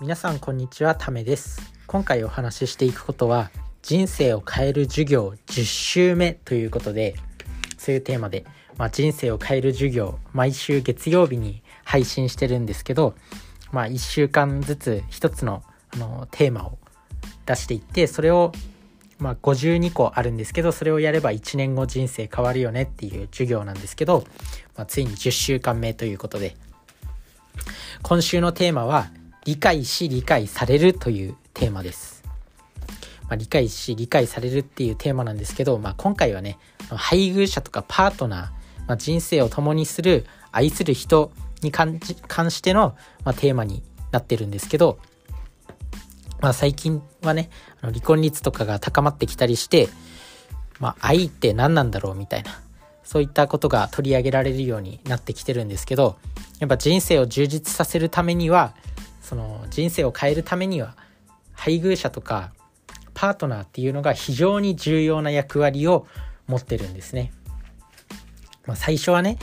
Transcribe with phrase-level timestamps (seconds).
[0.00, 1.60] 皆さんこんにちはためです。
[1.86, 3.50] 今回お話ししていくことは
[3.82, 7.16] 人生を変える授業10週目ということで
[7.76, 8.46] そういうテーマで、
[8.78, 13.14] まあ、人生を変える授業毎週月曜日に配信してるんですけど、
[13.72, 16.78] まあ、1週間ずつ1つのあのテーマを
[17.44, 18.52] 出していってそれを
[19.18, 24.24] まあ、52個あるんですけどそれをやれば1年後人生変わるよねっていう授業なんですけど、
[24.78, 26.56] まあ、ついに10週間目ということで
[28.00, 29.10] 今週のテーマは
[29.50, 32.22] 理解し理解されるというテーマです。
[33.22, 36.56] まあ、理解し理解されるっていうテーマなんですけど、まあ、今回はね
[36.88, 38.40] 配偶者とかパートナー、
[38.86, 41.32] まあ、人生を共にする愛する人
[41.62, 43.82] に関しての、ま、テーマに
[44.12, 45.00] なってるんですけど、
[46.40, 49.88] まあ、最近はねあの離婚率とかが高まってきたりして、
[50.78, 52.52] まあ、愛って何なんだろうみたいな
[53.02, 56.18] そういったことが取り上げられるようになってきてるんですけど
[56.60, 58.76] やっぱ人生を充実させるためには
[59.30, 60.96] その人生を変えるためには
[61.52, 62.52] 配偶者とか
[63.14, 66.08] パートナーっていうのが非常に重要な役割を
[66.48, 67.30] 持ってるんですね。
[68.66, 69.38] まあ、最初はね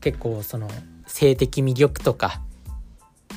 [0.00, 0.70] 結構その
[1.06, 2.40] 性的魅力とか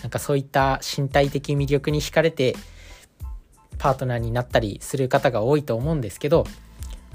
[0.02, 2.56] なんかそういった身体的魅力に惹かれて
[3.78, 6.46] パートナーになったりする方が多いと思うんですけど、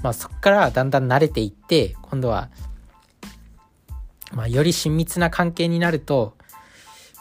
[0.03, 2.51] まあ、そこからだんだん慣れていって今度は、
[4.33, 6.37] まあ、より親密な関係になると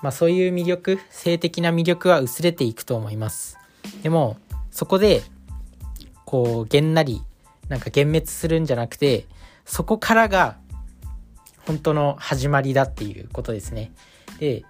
[0.07, 3.59] まあそういう魅力、性的な魅力は薄れていくと思います。
[4.05, 4.37] でも、
[4.71, 5.25] そこで、
[6.25, 7.25] こう、げんなり、
[7.69, 9.27] なんか幻滅するんじゃなくて、
[9.65, 10.59] そこからが、
[11.67, 13.91] 本当の始まりだっていうことですね。
[14.39, 14.63] で、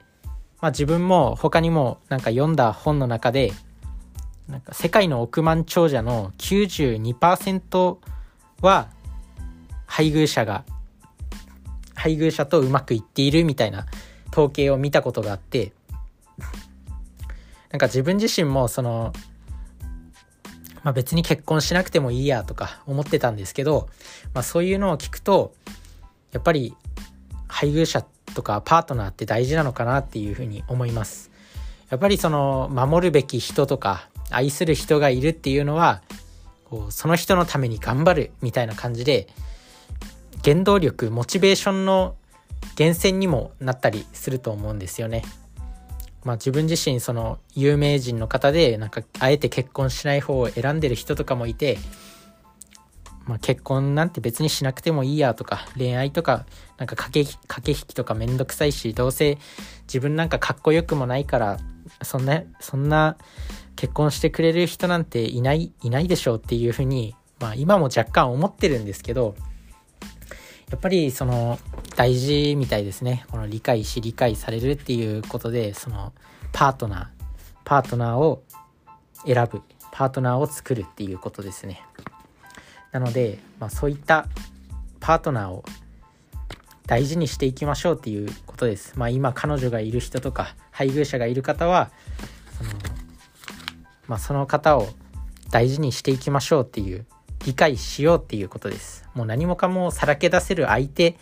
[0.62, 3.52] まあ自分も他にもなんか読んだ本の中で、
[4.48, 7.98] なんか世界の億万長者の92%
[8.62, 8.88] は
[9.84, 10.64] 配偶者が
[11.94, 13.84] 配偶者とうまくいっているみたいな
[14.36, 15.72] 統計を見たことがあって
[17.70, 19.14] なんか自分自身もその
[20.82, 23.88] まあ、別に結婚しなくてもいいやとか思ってたんですけど、
[24.34, 25.52] まあ、そういうのを聞くと
[26.30, 26.76] やっぱり
[27.48, 28.02] 配偶者
[28.36, 31.32] とかパートナーって大事なのかなっていうふうに思います。
[31.90, 36.02] やっぱりその守るべき人とか愛する人がいるっていうのは
[36.70, 39.26] こうその人のために頑張るみたいな感じで
[40.44, 42.14] 原動力モチベーションの
[42.78, 45.22] 源泉にもなったりすると思うんですよね。
[46.24, 51.78] まあ自分自身その有名人の方でなんかあえて結婚しない方を選んでる人とかもいて、
[53.26, 56.44] まあ、結婚なんて別にしなくてもいいやとか恋愛とか
[56.78, 59.38] なんか駆け引きとかめんどくさいしどうせ
[59.82, 61.58] 自分なんかかっこよくもないから
[62.02, 63.16] そんなそんな
[63.76, 69.36] 結婚してくれる人なんていないいないでしょうっていうふうにまあ今も若干思ってるんですけど
[70.70, 71.60] やっぱりその
[71.96, 73.24] 大事みたいですね。
[73.30, 76.12] この理解し理解されるっていうことでその
[76.52, 77.06] パートナー
[77.64, 78.42] パートナーを
[79.24, 81.82] 選ぶパートナーを作るっていうことですね。
[82.92, 84.26] なので、まあ、そういった
[85.00, 85.64] パートナーを
[86.86, 88.92] 大事にしていきましょうっていうことです。
[88.96, 91.90] まあ今彼女がいる人とか配偶者がいる方は
[92.58, 92.70] その,、
[94.06, 94.88] まあ、その方を
[95.50, 97.06] 大事にしていきましょうっていう
[97.44, 99.08] 理解しようっていうことです。
[99.14, 101.16] もう何もかもさらけ出せる相手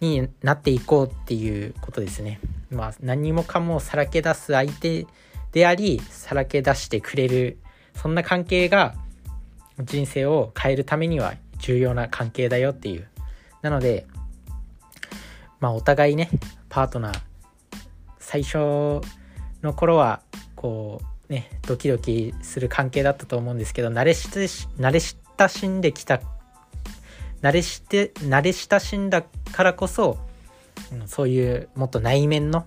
[0.00, 2.40] になっていこうっていうことですね。
[2.70, 5.06] まあ何もかもさらけ出す相手
[5.52, 7.58] であり、さらけ出してくれる、
[7.94, 8.94] そんな関係が
[9.78, 13.08] 人生を変えるためには重要な関係だよっていう。
[13.62, 14.06] なので、
[15.60, 16.30] まあお互いね、
[16.68, 17.20] パートナー、
[18.18, 18.56] 最初
[19.62, 20.22] の頃は、
[20.54, 26.20] こう、ね、ドキドキする関係だったと思うんですけど、慣れし慣れ親しんできた
[27.42, 30.18] 慣れして慣れ親しんだからこそ
[31.06, 32.66] そういうもっと内面の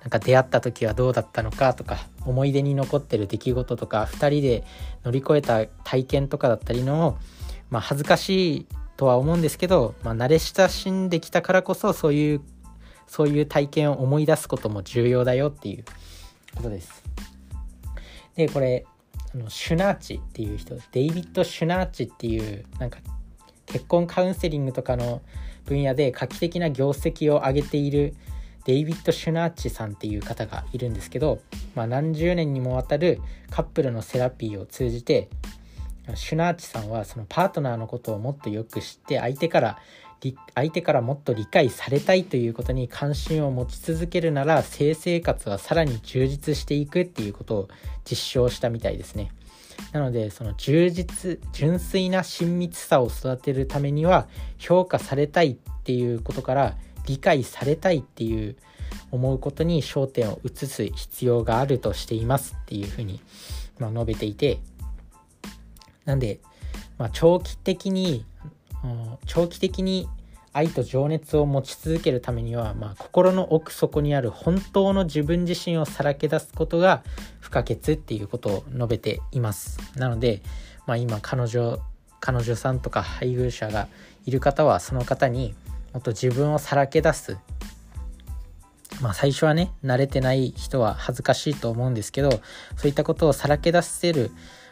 [0.00, 1.96] なんか出会った時はどうだったのかとか
[2.26, 4.64] 思い出に残ってる出来事とか2人で
[5.02, 7.18] 乗り越えた体験とかだったりのを、
[7.70, 12.42] まあ、恥ずかしいとは思うんですけど、まあ、慣れ親しんできたからこそそういう
[13.06, 15.84] そういう体験を思い出すことも重要だよっていう
[16.54, 17.02] ことです。
[18.36, 18.84] でこれ
[19.34, 22.98] あのシュナーチっていう人デイビッド・シュナーチっていうなんか
[23.66, 25.22] 結婚カウンセリングとかの
[25.64, 28.14] 分野で画期的な業績を上げている
[28.64, 31.40] デイビッド・シュナーチさんっていう方がいるんですけど、
[31.74, 33.20] まあ、何十年にもわたる
[33.50, 35.28] カップルのセラピーを通じて
[36.14, 39.78] シュナーチさんはそのパートナーのことをもっとよく知って相手から
[40.54, 47.68] 相手からもっと理解されたいということに関心を持ち続けるなら性生活はさらに充実していくっていうことを
[48.08, 49.30] 実証したみたいですね。
[49.92, 54.26] なのでその充実純粋な親密さを育てるためには
[54.58, 56.76] 評価されたいっていうことから
[57.06, 58.56] 理解されたいっていう
[59.10, 63.20] 思うことに焦点を移す必要があるとしていますっていうふうに、
[63.78, 64.58] ま、述べていて
[66.04, 66.40] なんで、
[66.98, 68.24] まあ、長期的に
[69.26, 70.08] 長期的に
[70.54, 77.02] 愛と情熱を持ち続けるためには、まあ、心の奥底にある本当の自分自身をさらけ出すことが
[77.40, 79.78] 不可欠っていうことを述べています。
[79.98, 80.42] なので、
[80.86, 81.80] まあ、今彼女
[82.20, 83.88] 彼女さんとか配偶者が
[84.24, 85.54] いる方はその方に
[85.92, 87.36] もっと自分をさらけ出す。
[89.02, 92.30] まあ最初はね慣れてない人は恥ずかしいと思うんですけど
[92.76, 94.30] そういったことをさらけ出せる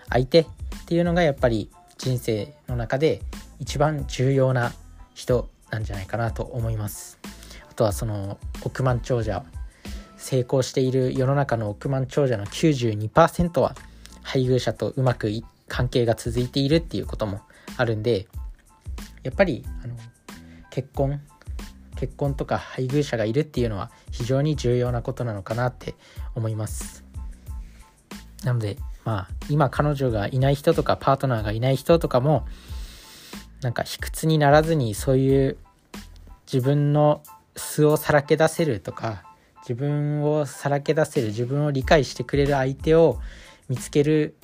[0.09, 0.47] 相手っ
[0.87, 3.21] ていうのがやっぱり人生の中で
[3.59, 4.73] 一番重要な
[5.15, 7.19] 人なんじゃないかなと思います。
[7.69, 9.45] あとはその億万長者
[10.19, 13.75] 成功している世の中の億万長者の92%は
[14.23, 15.31] 配偶者とうまく
[15.67, 17.41] 関係が続いているっていうことも
[17.77, 18.29] あるんで
[19.25, 19.97] やっぱりあの
[20.71, 21.21] 結婚
[21.97, 25.95] 結婚とか配偶者がいるっていうのは非常に重要なことなのかなって
[26.35, 27.05] 思います。
[28.45, 32.47] なのでまあ今彼女がいない人とかパートナーがいない人とかも
[33.63, 35.57] なんか卑屈にならずにそういう
[36.53, 37.23] 自分の
[37.57, 39.25] 素をさらけ出せるとか
[39.61, 43.19] 自分をさらけ出せる自分を理解してくれる相手を
[43.69, 44.35] 見つける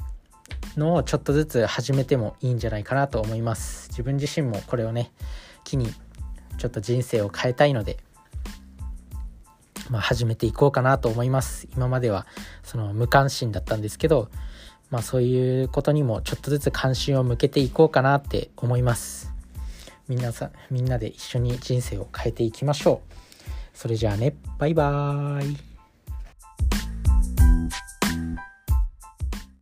[0.76, 3.88] のをちょっとずつ始めてもいいんじゃないかなと思います。
[3.88, 5.10] 自分自身もこれをね
[5.64, 5.88] 機に
[6.56, 7.98] ちょっと人生を変えたいので
[9.90, 11.66] まあ、始めていこうかなと思います。
[11.74, 12.26] 今までは
[12.62, 14.30] その無関心だったんですけど
[14.90, 19.32] まあそういうことにもちょっとずつ関心を向けていこうかなって思います。
[20.08, 23.14] みんなさみんなで一緒に人生を変えていきましょう。
[23.74, 24.34] それじゃあね。
[24.58, 25.67] バイバーイ。